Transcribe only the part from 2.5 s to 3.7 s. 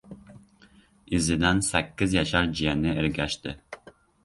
jiyani ergashdi.